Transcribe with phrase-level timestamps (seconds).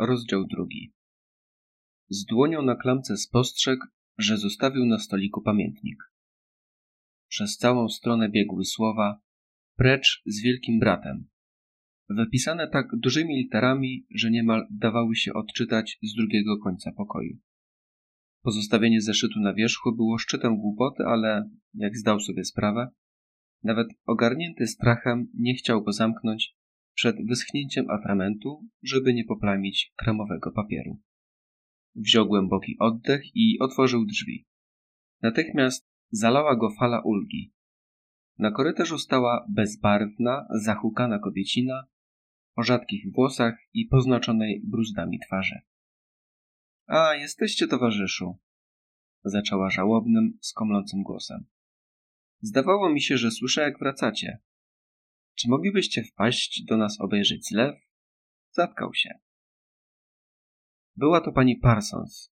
[0.00, 0.92] Rozdział drugi.
[2.08, 3.86] Z dłonią na klamce spostrzegł,
[4.18, 5.98] że zostawił na stoliku pamiętnik.
[7.28, 9.20] Przez całą stronę biegły słowa
[9.76, 11.28] precz z wielkim bratem.
[12.08, 17.38] Wypisane tak dużymi literami, że niemal dawały się odczytać z drugiego końca pokoju.
[18.42, 22.88] Pozostawienie zeszytu na wierzchu było szczytem głupoty, ale, jak zdał sobie sprawę,
[23.62, 26.59] nawet ogarnięty strachem nie chciał go zamknąć
[26.94, 30.98] przed wyschnięciem atramentu, żeby nie poplamić kremowego papieru.
[31.94, 34.46] Wziął głęboki oddech i otworzył drzwi.
[35.22, 37.52] Natychmiast zalała go fala ulgi.
[38.38, 41.86] Na korytarzu stała bezbarwna, zahukana kobiecina
[42.56, 45.60] o rzadkich włosach i poznaczonej bruzdami twarzy.
[46.86, 48.38] A, jesteście, towarzyszu,
[49.24, 51.46] zaczęła żałobnym, skomlącym głosem.
[52.40, 54.38] Zdawało mi się, że słyszę, jak wracacie.
[55.40, 57.76] Czy moglibyście wpaść do nas obejrzeć zlew?
[58.50, 59.10] Zatkał się.
[60.96, 62.32] Była to pani Parsons,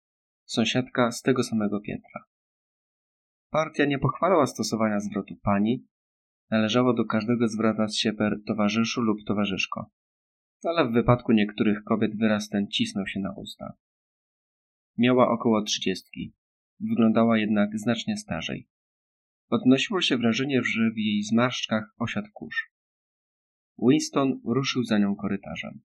[0.46, 2.24] sąsiadka z tego samego piętra.
[3.50, 5.88] Partia nie pochwalała stosowania zwrotu pani,
[6.50, 9.92] należało do każdego zwracać się per towarzyszu lub towarzyszko,
[10.64, 13.74] ale w wypadku niektórych kobiet wyraz ten cisnął się na usta.
[14.98, 16.34] Miała około trzydziestki,
[16.80, 18.68] wyglądała jednak znacznie starzej.
[19.50, 22.72] Odnosiło się wrażenie, że w jej zmarszczkach osiadł kurz.
[23.80, 25.82] Winston ruszył za nią korytarzem.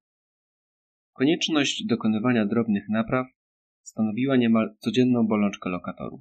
[1.12, 3.26] Konieczność dokonywania drobnych napraw
[3.82, 6.20] stanowiła niemal codzienną bolączkę lokatorów.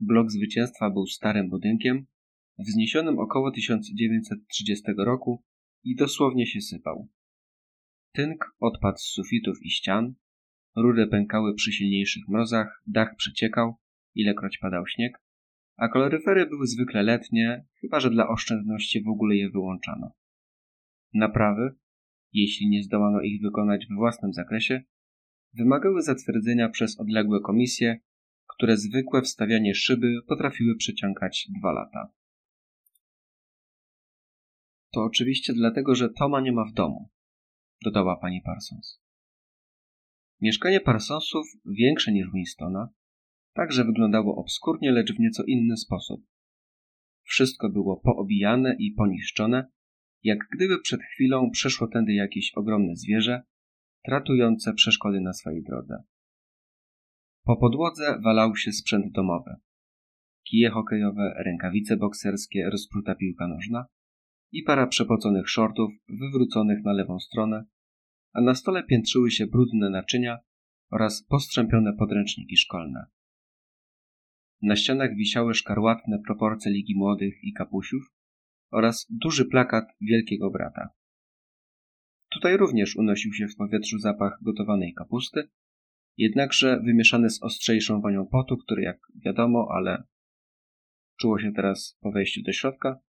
[0.00, 2.06] Blok Zwycięstwa był starym budynkiem,
[2.58, 5.44] wzniesionym około 1930 roku
[5.84, 7.08] i dosłownie się sypał.
[8.12, 10.14] Tynk odpadł z sufitów i ścian,
[10.76, 13.74] rury pękały przy silniejszych mrozach, dach przeciekał,
[14.14, 15.22] ilekroć padał śnieg,
[15.76, 20.12] a koloryfery były zwykle letnie, chyba że dla oszczędności w ogóle je wyłączano.
[21.14, 21.74] Naprawy,
[22.32, 24.82] jeśli nie zdołano ich wykonać w własnym zakresie,
[25.54, 28.00] wymagały zatwierdzenia przez odległe komisje,
[28.46, 32.12] które zwykłe wstawianie szyby potrafiły przeciągać dwa lata.
[34.92, 37.10] To oczywiście dlatego, że Toma nie ma w domu,
[37.84, 39.00] dodała pani Parsons.
[40.40, 42.88] Mieszkanie Parsonsów, większe niż Winstona,
[43.52, 46.26] także wyglądało obskurnie, lecz w nieco inny sposób.
[47.22, 49.70] Wszystko było poobijane i poniszczone,
[50.22, 53.42] jak gdyby przed chwilą przeszło tędy jakieś ogromne zwierzę,
[54.04, 56.02] tratujące przeszkody na swojej drodze.
[57.44, 59.50] Po podłodze walał się sprzęt domowy.
[60.50, 63.86] Kije hokejowe, rękawice bokserskie, rozpruta piłka nożna
[64.52, 67.64] i para przepoconych shortów wywróconych na lewą stronę,
[68.32, 70.38] a na stole piętrzyły się brudne naczynia
[70.90, 73.06] oraz postrzępione podręczniki szkolne.
[74.62, 78.19] Na ścianach wisiały szkarłatne proporcje Ligi Młodych i Kapusiów
[78.70, 80.88] oraz duży plakat Wielkiego Brata.
[82.30, 85.48] Tutaj również unosił się w powietrzu zapach gotowanej kapusty,
[86.16, 90.02] jednakże wymieszany z ostrzejszą wonią potu, który jak wiadomo, ale
[91.20, 93.00] czuło się teraz po wejściu do środka,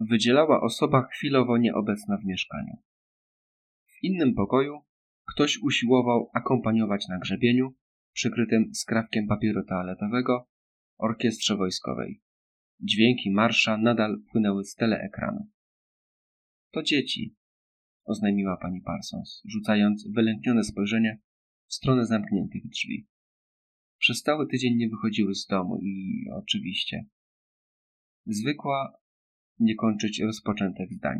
[0.00, 2.76] wydzielała osoba chwilowo nieobecna w mieszkaniu.
[3.86, 4.80] W innym pokoju
[5.34, 7.74] ktoś usiłował akompaniować na grzebieniu,
[8.12, 10.48] przykrytym skrawkiem papieru toaletowego,
[10.98, 12.22] orkiestrze wojskowej.
[12.80, 15.48] Dźwięki marsza nadal płynęły z teleekranu.
[16.70, 17.36] To dzieci,
[18.04, 21.20] oznajmiła pani Parsons, rzucając wylęknione spojrzenie
[21.66, 23.06] w stronę zamkniętych drzwi.
[23.98, 27.06] Przez cały tydzień nie wychodziły z domu i oczywiście
[28.26, 28.98] zwykła
[29.58, 31.18] nie kończyć rozpoczętych zdań.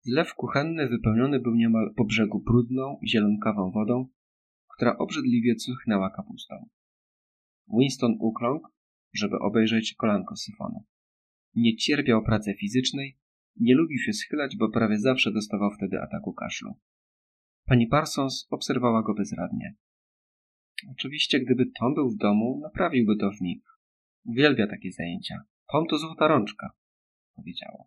[0.00, 4.08] Zlew kuchenny wypełniony był niemal po brzegu brudną, zielonkawą wodą,
[4.68, 6.68] która obrzydliwie cuchnęła kapustą.
[7.72, 8.68] Winston ukląkł,
[9.14, 10.84] żeby obejrzeć kolanko syfonu.
[11.54, 13.18] Nie cierpiał pracy fizycznej,
[13.56, 16.74] nie lubił się schylać, bo prawie zawsze dostawał wtedy ataku kaszlu.
[17.64, 19.74] Pani Parsons obserwowała go bezradnie.
[20.90, 23.62] Oczywiście, gdyby Tom był w domu, naprawiłby to w mig.
[24.24, 25.44] Uwielbia takie zajęcia.
[25.72, 26.70] Tom to złota rączka,
[27.36, 27.84] powiedziała.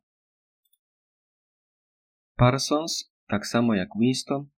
[2.36, 4.50] Parsons, tak samo jak Winston,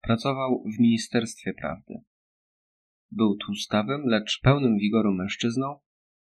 [0.00, 1.94] pracował w Ministerstwie Prawdy.
[3.10, 5.78] Był tłustawym, lecz pełnym wigoru mężczyzną,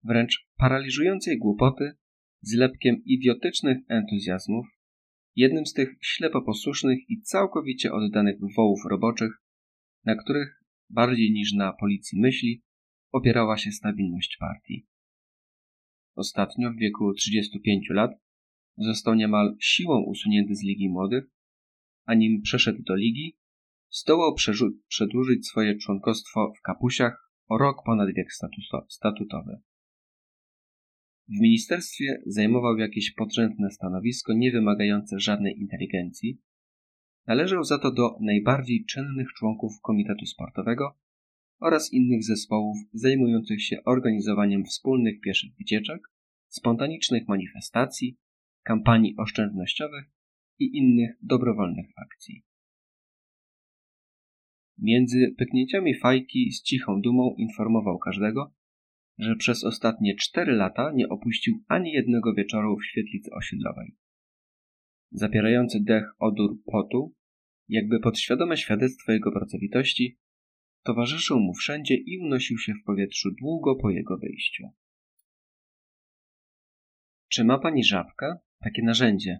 [0.04, 1.92] wręcz paraliżującej głupoty,
[2.40, 4.66] z lepkiem idiotycznych entuzjazmów,
[5.36, 9.42] jednym z tych ślepo posłusznych i całkowicie oddanych wołów roboczych,
[10.04, 12.62] na których, bardziej niż na policji myśli,
[13.12, 14.86] opierała się stabilność partii.
[16.14, 18.10] Ostatnio, w wieku 35 lat,
[18.76, 21.24] został niemal siłą usunięty z Ligi Młodych,
[22.04, 23.36] a nim przeszedł do Ligi,
[23.94, 24.34] zdołał
[24.88, 28.28] przedłużyć swoje członkostwo w kapusiach o rok ponad wiek
[28.88, 29.60] statutowy.
[31.28, 36.40] W ministerstwie zajmował jakieś podrzędne stanowisko niewymagające żadnej inteligencji.
[37.26, 40.98] Należał za to do najbardziej czynnych członków Komitetu Sportowego
[41.60, 46.00] oraz innych zespołów zajmujących się organizowaniem wspólnych pieszych wycieczek,
[46.48, 48.18] spontanicznych manifestacji,
[48.62, 50.04] kampanii oszczędnościowych
[50.58, 52.44] i innych dobrowolnych akcji.
[54.78, 58.54] Między pyknięciami fajki z cichą dumą informował każdego,
[59.18, 63.96] że przez ostatnie cztery lata nie opuścił ani jednego wieczoru w świetlicy osiedlowej.
[65.10, 67.14] Zapierający dech odór potu,
[67.68, 70.18] jakby podświadome świadectwo jego pracowitości,
[70.82, 74.64] towarzyszył mu wszędzie i unosił się w powietrzu długo po jego wyjściu.
[77.28, 78.36] Czy ma pani żabkę?
[78.60, 79.38] Takie narzędzie?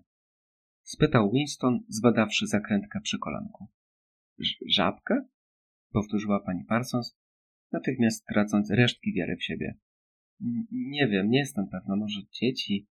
[0.83, 3.69] spytał Winston, zbadawszy zakrętkę przy kolanku.
[4.67, 5.27] Żabkę?
[5.93, 7.17] powtórzyła pani Parsons,
[7.73, 9.79] natychmiast tracąc resztki wiary w siebie.
[10.71, 12.89] Nie wiem, nie jestem pewna, może dzieci.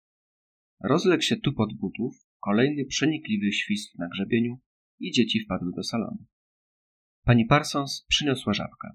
[0.84, 4.60] Rozległ się tu pod butów, kolejny przenikliwy świst na grzebieniu
[5.00, 6.26] i dzieci wpadły do salonu.
[7.24, 8.90] Pani Parsons przyniosła żabkę.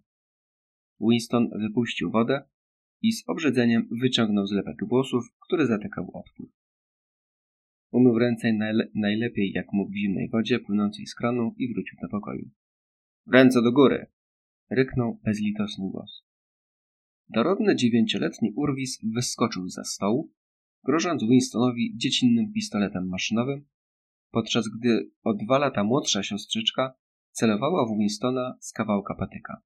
[1.00, 2.49] Winston wypuścił wodę
[3.02, 6.50] i z obrzedzeniem wyciągnął zlepek włosów, który zatykał odpływ.
[7.99, 12.08] Umył ręce najle najlepiej jak mógł w zimnej wodzie płynącej z kranu i wrócił do
[12.08, 12.50] pokoju.
[13.32, 14.06] Ręce do góry!
[14.70, 16.25] ryknął bezlitosny głos.
[17.29, 20.32] Dorodny dziewięcioletni Urwis wyskoczył za stołu,
[20.85, 23.67] grożąc Winstonowi dziecinnym pistoletem maszynowym,
[24.31, 26.94] podczas gdy o dwa lata młodsza siostrzyczka
[27.31, 29.62] celowała w Winstona z kawałka patyka.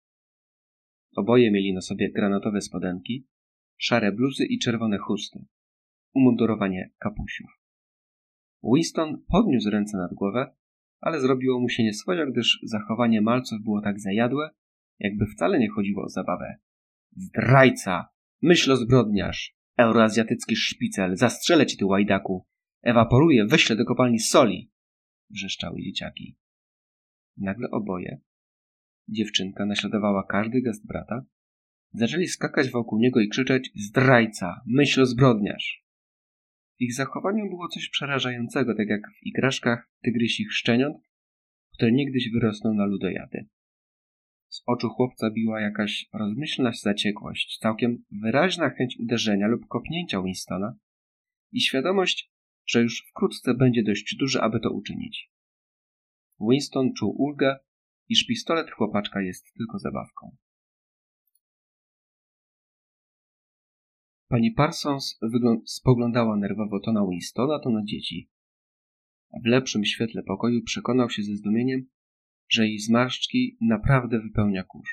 [1.17, 3.27] Oboje mieli na sobie granatowe spodenki,
[3.77, 5.45] szare bluzy i czerwone chusty,
[6.15, 7.58] umundurowanie kapusiów.
[8.63, 10.55] Winston podniósł ręce nad głowę,
[11.01, 14.51] ale zrobiło mu się nieswojo, gdyż zachowanie malców było tak zajadłe,
[14.99, 16.57] jakby wcale nie chodziło o zabawę.
[17.17, 18.09] Zdrajca!
[18.43, 19.55] Myślozbrodniarz!
[19.77, 21.17] Euroazjatycki szpicel!
[21.17, 22.47] Zastrzelę ci ty, łajdaku!
[22.83, 24.71] Ewaporuję, wyślę do kopalni soli!
[25.31, 26.37] Wrzeszczały dzieciaki.
[27.37, 28.21] Nagle oboje,
[29.09, 31.25] dziewczynka naśladowała każdy gest brata,
[31.93, 35.88] zaczęli skakać wokół niego i krzyczeć zdrajca, myślozbrodniarz.
[36.79, 40.97] Ich zachowaniu było coś przerażającego, tak jak w igraszkach tygrysich szczeniąt,
[41.75, 43.47] które niegdyś wyrosną na ludojady.
[44.49, 50.75] Z oczu chłopca biła jakaś rozmyślna zaciekłość, całkiem wyraźna chęć uderzenia lub kopnięcia Winstona
[51.53, 52.33] i świadomość,
[52.67, 55.31] że już wkrótce będzie dość duży, aby to uczynić.
[56.41, 57.57] Winston czuł ulgę,
[58.09, 60.37] iż pistolet chłopaczka jest tylko zabawką.
[64.29, 65.19] Pani Parsons
[65.65, 68.31] spoglądała nerwowo to na Winstona, to na dzieci.
[69.45, 71.87] W lepszym świetle pokoju przekonał się ze zdumieniem,
[72.49, 74.91] że jej zmarszczki naprawdę wypełnia kurz.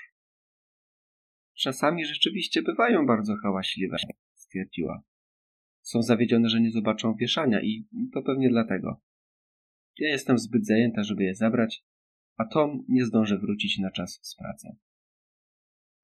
[1.57, 3.97] Czasami rzeczywiście bywają bardzo hałaśliwe,
[4.33, 5.03] stwierdziła.
[5.81, 9.01] Są zawiedzione, że nie zobaczą wieszania i to pewnie dlatego.
[9.97, 11.83] Ja jestem zbyt zajęta, żeby je zabrać,
[12.37, 14.67] a Tom nie zdąży wrócić na czas z pracy.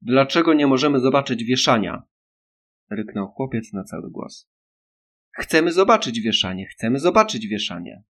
[0.01, 2.10] Dlaczego nie możemy zobaczyć wieszania?
[2.91, 4.49] Ryknął chłopiec na cały głos.
[5.31, 8.03] Chcemy zobaczyć wieszanie, chcemy zobaczyć wieszanie.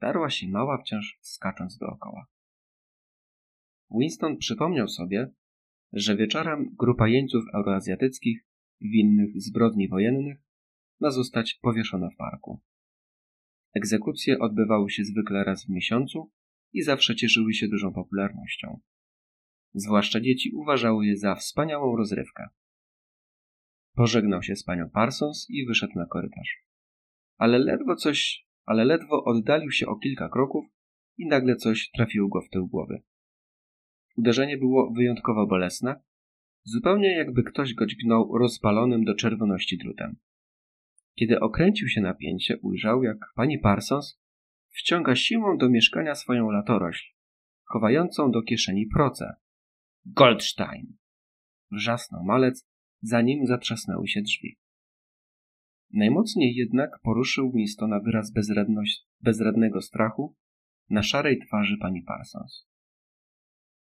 [0.00, 2.26] Darła się mała wciąż skacząc dookoła.
[3.90, 5.30] Winston przypomniał sobie,
[5.92, 8.46] że wieczorem grupa jeńców euroazjatyckich,
[8.80, 10.38] winnych zbrodni wojennych,
[11.00, 12.60] ma zostać powieszona w parku.
[13.74, 16.30] Egzekucje odbywały się zwykle raz w miesiącu
[16.72, 18.80] i zawsze cieszyły się dużą popularnością.
[19.74, 22.48] Zwłaszcza dzieci uważały je za wspaniałą rozrywkę.
[23.94, 26.64] Pożegnał się z panią Parsons i wyszedł na korytarz.
[27.38, 30.64] Ale ledwo coś, ale ledwo oddalił się o kilka kroków
[31.18, 33.02] i nagle coś trafiło go w tył głowy.
[34.16, 36.00] Uderzenie było wyjątkowo bolesne,
[36.64, 40.16] zupełnie jakby ktoś go dźgnął rozpalonym do czerwoności drutem.
[41.14, 44.20] Kiedy okręcił się na pięcie, ujrzał, jak pani Parsons
[44.68, 47.14] wciąga siłą do mieszkania swoją latorośl,
[47.64, 49.34] chowającą do kieszeni proce.
[50.06, 50.96] Goldstein!
[51.70, 52.69] Wrzasnął malec,
[53.02, 54.58] zanim zatrzasnęły się drzwi.
[55.92, 58.32] Najmocniej jednak poruszył Winstona wyraz
[59.20, 60.36] bezradnego strachu
[60.90, 62.66] na szarej twarzy pani Parsons.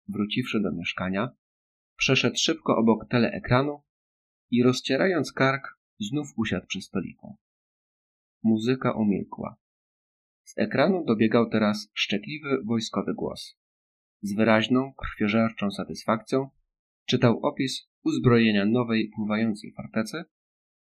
[0.09, 1.31] Wróciwszy do mieszkania,
[1.97, 3.83] przeszedł szybko obok teleekranu
[4.51, 7.37] i rozcierając kark, znów usiadł przy stoliku.
[8.43, 9.57] Muzyka umilkła.
[10.45, 13.59] Z ekranu dobiegał teraz szczekliwy wojskowy głos.
[14.23, 16.51] Z wyraźną, krwiożerczą satysfakcją
[17.07, 20.25] czytał opis uzbrojenia nowej pływającej fortecy,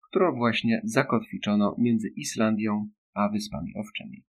[0.10, 4.24] którą właśnie zakotwiczono między Islandią a Wyspami Owczymi.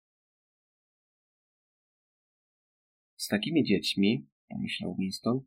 [3.16, 5.40] Z takimi dziećmi, pomyślał Winston,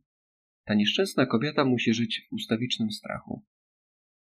[0.64, 3.44] ta nieszczęsna kobieta musi żyć w ustawicznym strachu.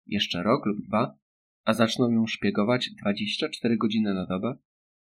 [0.06, 1.20] Jeszcze rok lub dwa
[1.66, 4.58] a zaczną ją szpiegować 24 godziny na dobę,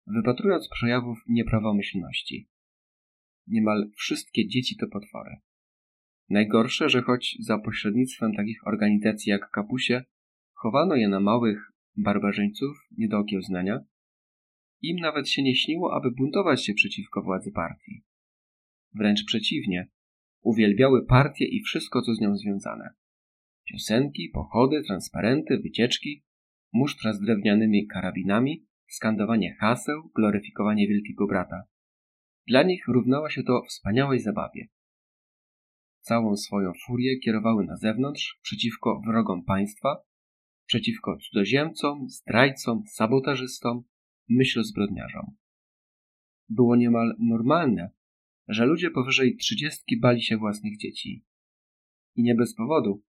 [0.06, 2.48] wypatrując przejawów nieprawomyślności.
[3.46, 5.36] Niemal wszystkie dzieci to potwory.
[6.32, 10.04] Najgorsze, że choć za pośrednictwem takich organizacji jak Kapusie
[10.52, 13.80] chowano je na małych barbarzyńców nie do okiełznania,
[14.82, 18.02] im nawet się nie śniło, aby buntować się przeciwko władzy partii.
[18.94, 19.88] Wręcz przeciwnie,
[20.42, 22.94] uwielbiały partię i wszystko, co z nią związane.
[23.64, 26.24] Piosenki, pochody, transparenty, wycieczki,
[26.72, 31.62] musztra z drewnianymi karabinami, skandowanie haseł, gloryfikowanie Wielkiego Brata.
[32.46, 34.68] Dla nich równała się to wspaniałej zabawie.
[36.02, 39.96] Całą swoją furię kierowały na zewnątrz, przeciwko wrogom państwa,
[40.66, 43.82] przeciwko cudzoziemcom, zdrajcom, sabotażystom,
[44.28, 45.36] myślozbrodniarzom.
[46.48, 47.90] Było niemal normalne,
[48.48, 51.24] że ludzie powyżej trzydziestki bali się własnych dzieci.
[52.16, 53.02] I nie bez powodu,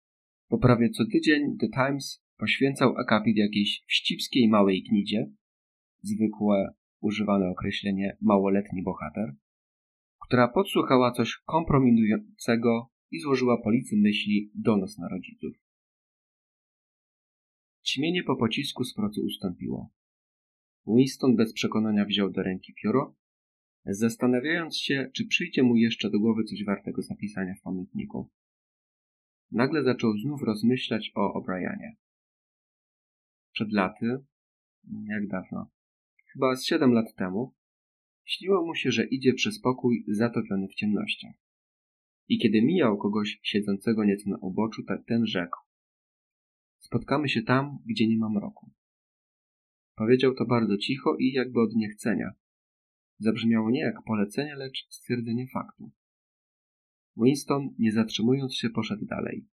[0.49, 5.29] bo prawie co tydzień The Times poświęcał akapit jakiejś wścibskiej małej gnidzie,
[6.01, 9.35] zwykłe używane określenie małoletni bohater,
[10.33, 15.53] która podsłuchała coś kompromitującego i złożyła policji myśli donos na rodziców.
[17.85, 19.89] Ćmienie po pocisku z procy ustąpiło.
[20.87, 23.15] Winston bez przekonania wziął do ręki pióro,
[23.85, 28.29] zastanawiając się, czy przyjdzie mu jeszcze do głowy coś wartego zapisania w pamiętniku.
[29.51, 31.91] Nagle zaczął znów rozmyślać o O'Brianie.
[33.51, 34.17] Przed laty,
[35.05, 35.71] jak dawno,
[36.33, 37.53] chyba z siedem lat temu,
[38.25, 41.35] śniło mu się, że idzie przez pokój zatopiony w ciemnościach.
[42.27, 45.57] I kiedy mijał kogoś siedzącego nieco na uboczu, ten rzekł:
[46.79, 48.71] Spotkamy się tam, gdzie nie ma mroku.
[49.95, 52.31] Powiedział to bardzo cicho i jakby od niechcenia.
[53.19, 55.91] Zabrzmiało nie jak polecenie, lecz stwierdzenie faktu.
[57.17, 59.47] Winston, nie zatrzymując się, poszedł dalej.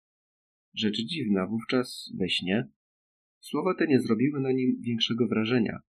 [0.75, 2.69] Rzecz dziwna, wówczas we śnie
[3.41, 5.81] słowa te nie zrobiły na nim większego wrażenia,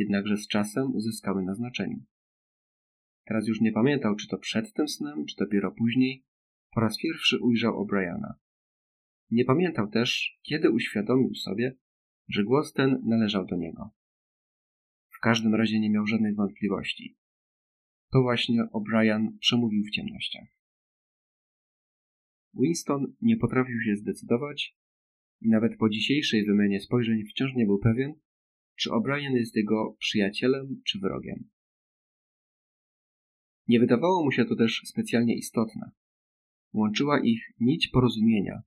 [0.00, 2.04] jednakże z czasem zyskały na znaczeniu.
[3.24, 6.24] Teraz już nie pamiętał, czy to przed tym snem, czy dopiero później,
[6.70, 8.32] po raz pierwszy ujrzał O'Briana.
[9.30, 11.76] Nie pamiętał też, kiedy uświadomił sobie,
[12.28, 13.90] że głos ten należał do niego.
[15.08, 17.16] W każdym razie nie miał żadnej wątpliwości.
[18.12, 20.48] To właśnie O'Brien przemówił w ciemnościach.
[22.54, 24.76] Winston nie potrafił się zdecydować
[25.40, 28.14] i nawet po dzisiejszej wymianie spojrzeń wciąż nie był pewien,
[28.80, 31.48] czy O'Brien jest jego przyjacielem czy wrogiem.
[33.68, 35.90] Nie wydawało mu się to też specjalnie istotne.
[36.72, 38.62] Łączyła ich nić porozumienia,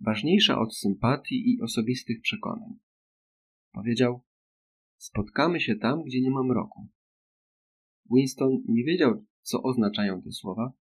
[0.00, 2.78] ważniejsza od sympatii i osobistych przekonań.
[3.72, 4.20] Powiedział:
[4.96, 6.88] Spotkamy się tam, gdzie nie ma mroku.
[8.10, 10.72] Winston nie wiedział, co oznaczają te słowa,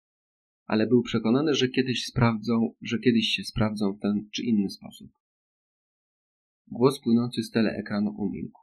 [0.65, 5.11] ale był przekonany, że kiedyś sprawdzą, że kiedyś się sprawdzą w ten czy inny sposób.
[6.67, 8.60] Głos płynący z teleekranu umilkł.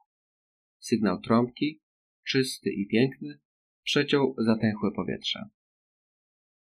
[0.78, 1.80] Sygnał trąbki,
[2.26, 3.38] czysty i piękny,
[3.82, 5.40] przeciął zatęchłe powietrze.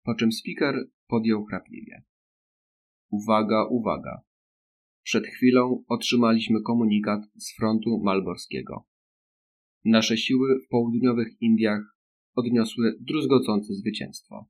[0.05, 0.75] Po czym speaker
[1.07, 2.03] podjął chrapliwie.
[3.11, 4.23] Uwaga, uwaga.
[5.03, 8.87] Przed chwilą otrzymaliśmy komunikat z frontu malborskiego.
[9.85, 11.97] Nasze siły w południowych Indiach
[12.35, 14.49] odniosły druzgocące zwycięstwo.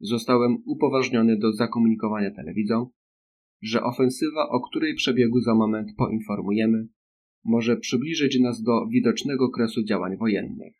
[0.00, 2.90] Zostałem upoważniony do zakomunikowania telewidzom,
[3.62, 6.88] że ofensywa, o której przebiegu za moment poinformujemy,
[7.44, 10.74] może przybliżyć nas do widocznego kresu działań wojennych.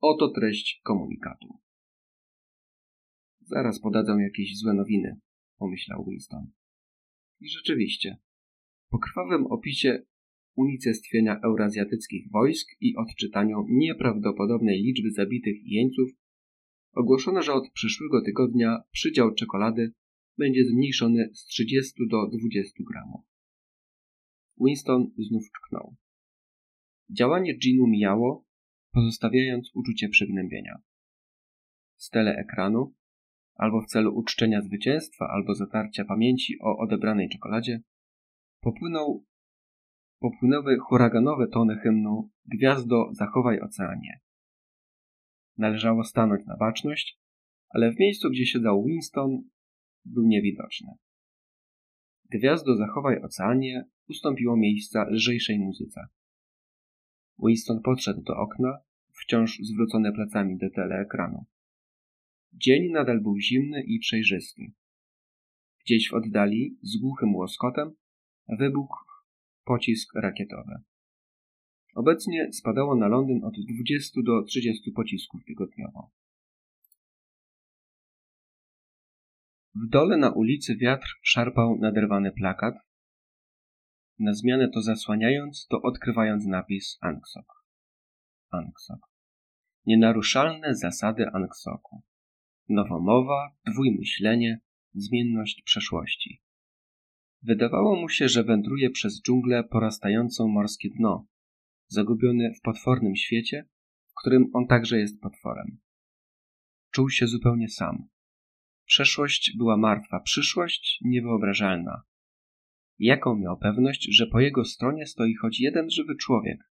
[0.00, 1.48] Oto treść komunikatu.
[3.40, 5.16] Zaraz podadzą jakieś złe nowiny,
[5.58, 6.46] pomyślał Winston.
[7.40, 8.16] I rzeczywiście,
[8.90, 10.02] po krwawym opisie
[10.56, 16.10] unicestwienia eurazjatyckich wojsk i odczytaniu nieprawdopodobnej liczby zabitych jeńców,
[16.92, 19.92] ogłoszono, że od przyszłego tygodnia przydział czekolady
[20.38, 23.35] będzie zmniejszony z 30 do 20 gramów.
[24.60, 25.96] Winston znów czknął.
[27.10, 28.44] Działanie Ginu mijało,
[28.92, 30.78] pozostawiając uczucie przygnębienia.
[31.96, 32.94] Z ekranu
[33.54, 37.80] albo w celu uczczenia zwycięstwa, albo zatarcia pamięci o odebranej czekoladzie,
[38.60, 39.24] popłynął,
[40.18, 44.20] popłynęły huraganowe tony hymnu Gwiazdo, zachowaj oceanie.
[45.58, 47.20] Należało stanąć na baczność,
[47.68, 49.42] ale w miejscu, gdzie siedział Winston,
[50.04, 50.92] był niewidoczny.
[52.30, 56.00] Gwiazdo, zachowaj oceanie ustąpiło miejsca lżejszej muzyce.
[57.38, 58.78] Winston podszedł do okna,
[59.12, 61.44] wciąż zwrócone plecami do teleekranu.
[62.52, 64.62] Dzień nadal był zimny i przejrzysty.
[65.84, 67.92] Gdzieś w oddali, z głuchym łoskotem,
[68.48, 69.04] wybuchł
[69.64, 70.72] pocisk rakietowy.
[71.94, 76.10] Obecnie spadało na Londyn od 20 do 30 pocisków tygodniowo.
[79.84, 82.74] W dole na ulicy wiatr szarpał naderwany plakat,
[84.18, 87.64] na zmianę to zasłaniając, to odkrywając napis Angsok.
[88.50, 89.00] Angsok.
[89.86, 92.02] Nienaruszalne zasady Angsoku.
[92.68, 94.60] Nowomowa, dwójmyślenie,
[94.94, 96.42] zmienność przeszłości.
[97.42, 101.26] Wydawało mu się, że wędruje przez dżunglę porastającą morskie dno,
[101.88, 103.68] zagubiony w potwornym świecie,
[104.10, 105.78] w którym on także jest potworem.
[106.90, 108.08] Czuł się zupełnie sam.
[108.86, 112.02] Przeszłość była martwa, przyszłość niewyobrażalna.
[112.98, 116.70] Jaką miał pewność, że po jego stronie stoi choć jeden żywy człowiek?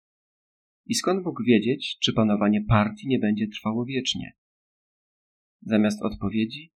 [0.86, 4.32] I skąd mógł wiedzieć, czy panowanie partii nie będzie trwało wiecznie?
[5.60, 6.72] Zamiast odpowiedzi,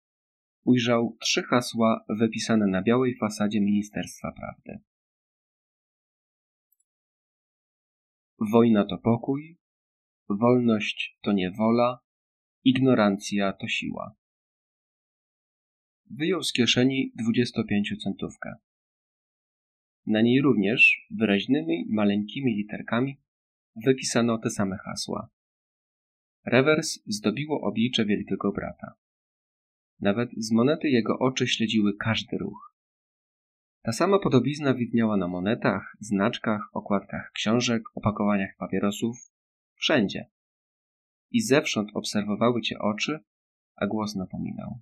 [0.63, 4.83] ujrzał trzy hasła wypisane na białej fasadzie Ministerstwa Prawdy.
[8.51, 9.57] Wojna to pokój,
[10.29, 11.99] wolność to niewola,
[12.63, 14.20] ignorancja to siła.
[16.17, 18.53] Wyjął z kieszeni 25-centówkę.
[20.05, 23.19] Na niej również wyraźnymi, maleńkimi literkami
[23.85, 25.29] wypisano te same hasła.
[26.45, 28.93] Rewers zdobiło oblicze wielkiego brata.
[29.99, 32.75] Nawet z monety jego oczy śledziły każdy ruch.
[33.81, 39.17] Ta sama podobizna widniała na monetach, znaczkach, okładkach książek, opakowaniach papierosów,
[39.75, 40.29] wszędzie.
[41.31, 43.19] I zewsząd obserwowały cię oczy,
[43.75, 44.79] a głos napominał.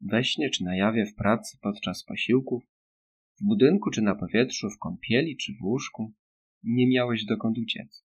[0.00, 2.64] We śnie czy na jawie w pracy podczas posiłków,
[3.40, 6.14] w budynku czy na powietrzu, w kąpieli czy w łóżku,
[6.62, 8.04] nie miałeś dokąd uciec.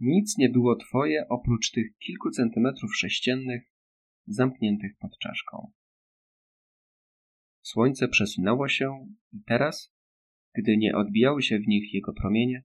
[0.00, 3.62] Nic nie było twoje oprócz tych kilku centymetrów sześciennych,
[4.26, 5.72] zamkniętych pod czaszką.
[7.62, 9.94] Słońce przesunęło się i teraz,
[10.54, 12.64] gdy nie odbijały się w nich jego promienie,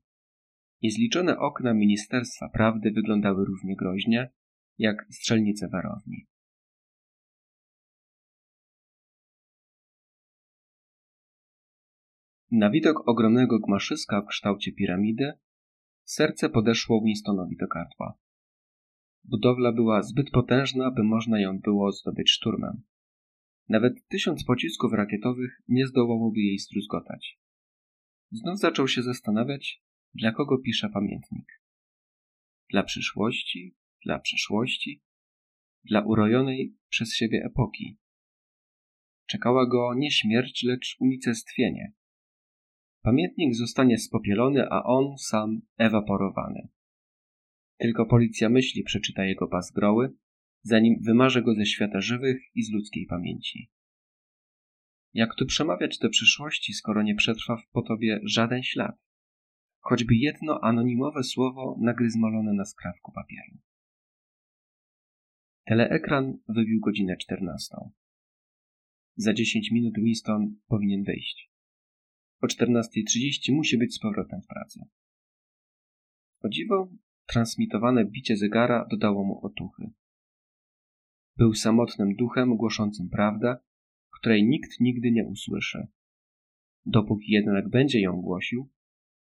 [0.81, 4.29] niezliczone okna Ministerstwa Prawdy wyglądały równie groźnie,
[4.77, 6.27] jak strzelnice warowni.
[12.51, 15.33] Na widok ogromnego gmaszyska w kształcie piramidy
[16.03, 18.17] serce podeszło Winstonowi do gardła.
[19.23, 22.81] Budowla była zbyt potężna, by można ją było zdobyć szturmem.
[23.69, 27.39] Nawet tysiąc pocisków rakietowych nie zdołałoby jej struzgotać.
[28.31, 29.83] Znów zaczął się zastanawiać,
[30.13, 31.61] dla kogo pisze pamiętnik.
[32.69, 35.01] Dla przyszłości, dla przeszłości,
[35.83, 37.97] dla urojonej przez siebie epoki.
[39.25, 41.93] Czekała go nie śmierć, lecz unicestwienie.
[43.01, 46.67] Pamiętnik zostanie spopielony, a on sam ewaporowany.
[47.77, 50.13] Tylko policja myśli przeczyta jego bazgroły,
[50.63, 53.69] zanim wymarzę go ze świata żywych i z ludzkiej pamięci.
[55.13, 58.95] Jak tu przemawiać do przyszłości, skoro nie przetrwa po tobie żaden ślad?
[59.79, 63.57] Choćby jedno anonimowe słowo nagryzmolone na skrawku papieru.
[65.65, 67.91] Teleekran wybił godzinę czternastą.
[69.15, 71.50] Za dziesięć minut Winston powinien wyjść.
[72.41, 74.79] O 14.30 musi być z powrotem w pracy.
[76.43, 76.89] O dziwo,
[77.25, 79.91] transmitowane bicie zegara dodało mu otuchy.
[81.37, 83.57] Był samotnym duchem głoszącym prawdę,
[84.11, 85.87] której nikt nigdy nie usłyszy.
[86.85, 88.69] Dopóki jednak będzie ją głosił,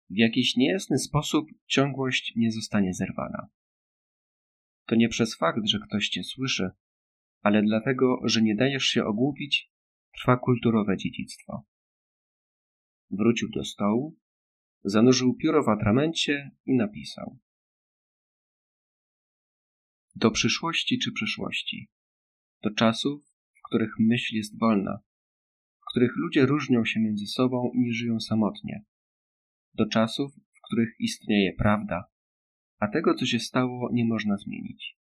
[0.10, 3.48] w jakiś niejasny sposób ciągłość nie zostanie zerwana.
[4.86, 6.70] To nie przez fakt, że ktoś cię słyszy,
[7.41, 9.72] ale dlatego, że nie dajesz się ogłupić,
[10.15, 11.65] trwa kulturowe dziedzictwo.
[13.10, 14.17] Wrócił do stołu,
[14.84, 17.39] zanurzył pióro w atramencie i napisał.
[20.15, 21.89] Do przyszłości czy przeszłości.
[22.63, 25.00] Do czasów, w których myśl jest wolna,
[25.80, 28.86] w których ludzie różnią się między sobą i nie żyją samotnie.
[29.74, 32.04] Do czasów, w których istnieje prawda,
[32.80, 34.98] a tego, co się stało, nie można zmienić.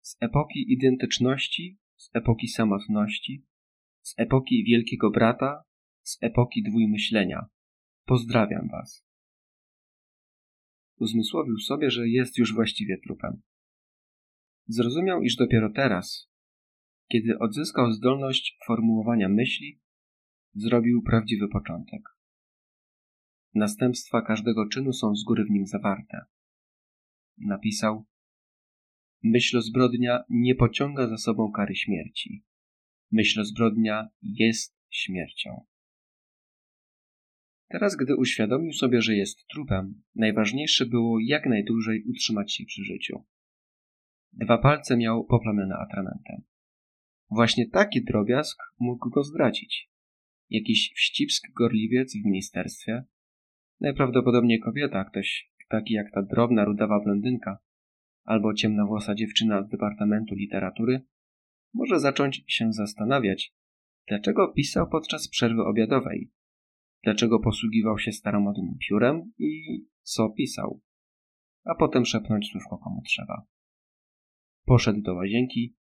[0.00, 3.44] Z epoki identyczności, z epoki samotności,
[4.02, 5.62] z epoki Wielkiego Brata,
[6.06, 7.46] z epoki dwójmyślenia.
[8.04, 9.06] Pozdrawiam Was.
[10.98, 13.42] Uzmysłowił sobie, że jest już właściwie trupem.
[14.66, 16.30] Zrozumiał, iż dopiero teraz,
[17.08, 19.80] kiedy odzyskał zdolność formułowania myśli,
[20.54, 22.02] zrobił prawdziwy początek.
[23.54, 26.20] Następstwa każdego czynu są z góry w nim zawarte.
[27.38, 28.04] Napisał:
[29.22, 32.44] Myśl zbrodnia nie pociąga za sobą kary śmierci.
[33.12, 35.66] Myśl zbrodnia jest śmiercią.
[37.68, 43.24] Teraz, gdy uświadomił sobie, że jest trupem, najważniejsze było jak najdłużej utrzymać się przy życiu.
[44.32, 46.42] Dwa palce miał poplamione atramentem.
[47.30, 49.90] Właśnie taki drobiazg mógł go zdradzić.
[50.50, 53.04] Jakiś wścibsk gorliwiec w ministerstwie,
[53.80, 57.58] najprawdopodobniej kobieta, ktoś taki jak ta drobna, rudawa blondynka,
[58.24, 61.00] albo ciemnowłosa dziewczyna z Departamentu Literatury,
[61.74, 63.54] może zacząć się zastanawiać,
[64.08, 66.30] dlaczego pisał podczas przerwy obiadowej,
[67.04, 70.80] dlaczego posługiwał się staromodnym piórem i co pisał,
[71.64, 73.46] a potem szepnąć słówko komu trzeba.
[74.64, 75.76] Poszedł do łazienki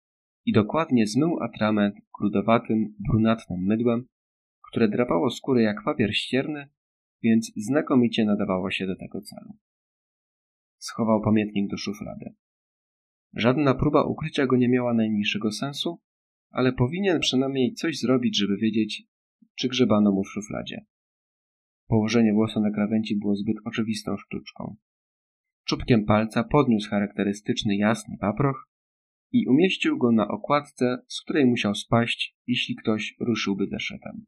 [0.45, 4.07] i dokładnie zmył atrament grudowatym, brunatnym mydłem,
[4.71, 6.69] które drapało skórę jak papier ścierny,
[7.23, 9.59] więc znakomicie nadawało się do tego celu.
[10.79, 12.35] Schował pamiętnik do szuflady.
[13.35, 16.01] Żadna próba ukrycia go nie miała najmniejszego sensu,
[16.51, 19.03] ale powinien przynajmniej coś zrobić, żeby wiedzieć,
[19.55, 20.85] czy grzebano mu w szufladzie.
[21.91, 24.77] Położenie włosa na krawędzi było zbyt oczywistą sztuczką.
[25.65, 28.69] Czubkiem palca podniósł charakterystyczny jasny paproch
[29.33, 34.25] i umieścił go na okładce, z której musiał spaść, jeśli ktoś ruszyłby deszetem.